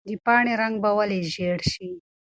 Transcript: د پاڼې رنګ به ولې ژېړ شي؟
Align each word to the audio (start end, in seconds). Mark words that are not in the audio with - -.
د 0.09 0.11
پاڼې 0.25 0.53
رنګ 0.61 0.75
به 0.83 0.89
ولې 0.97 1.19
ژېړ 1.33 1.59
شي؟ 1.71 1.89